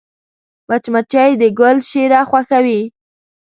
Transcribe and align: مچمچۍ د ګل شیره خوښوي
مچمچۍ 0.69 1.31
د 1.41 1.43
ګل 1.59 1.77
شیره 1.89 2.21
خوښوي 2.29 2.81